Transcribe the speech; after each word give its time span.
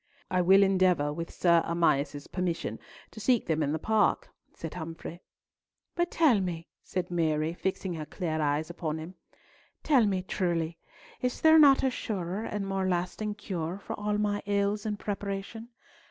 "I 0.31 0.41
will 0.41 0.63
endeavour, 0.63 1.13
with 1.13 1.29
Sir 1.29 1.61
Amias's 1.63 2.25
permission, 2.25 2.79
to 3.11 3.19
seek 3.19 3.45
them 3.45 3.61
in 3.61 3.71
the 3.71 3.77
park," 3.77 4.29
said 4.51 4.73
Humfrey. 4.73 5.21
"But 5.93 6.09
tell 6.09 6.39
me," 6.41 6.69
said 6.83 7.11
Mary, 7.11 7.53
fixing 7.53 7.93
her 7.93 8.07
clear 8.07 8.41
eyes 8.41 8.71
upon 8.71 8.97
him, 8.97 9.13
"tell 9.83 10.07
me 10.07 10.23
truly. 10.23 10.79
Is 11.21 11.39
there 11.39 11.59
not 11.59 11.83
a 11.83 11.91
surer 11.91 12.43
and 12.45 12.65
more 12.65 12.89
lasting 12.89 13.35
cure 13.35 13.77
for 13.77 13.93
all 13.93 14.17
my 14.17 14.41
ills 14.47 14.87
in 14.87 14.97
preparation? 14.97 15.69